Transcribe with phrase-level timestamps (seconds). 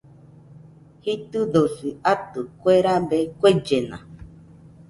[1.03, 3.97] Jitɨdosi atɨ, kue rabe kuellena